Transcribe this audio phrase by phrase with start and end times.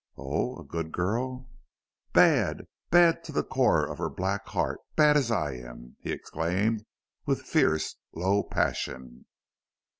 [0.17, 0.57] "Oh!...
[0.59, 1.47] A good girl?"
[2.11, 2.65] "Bad!
[2.89, 6.83] Bad to the core of her black heart bad as I am!" he exclaimed,
[7.27, 9.25] with fierce, low passion.